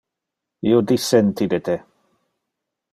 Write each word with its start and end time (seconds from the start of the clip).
Io 0.69 0.79
dissenti 0.93 1.49
de 1.55 1.63
te. 1.69 1.79